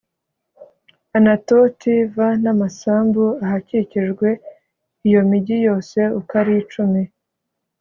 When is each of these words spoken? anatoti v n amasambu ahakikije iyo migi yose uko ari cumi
anatoti 1.17 1.93
v 2.13 2.15
n 2.43 2.45
amasambu 2.53 3.25
ahakikije 3.45 4.31
iyo 5.07 5.21
migi 5.29 5.57
yose 5.67 5.99
uko 6.19 6.31
ari 6.41 6.55
cumi 6.71 7.03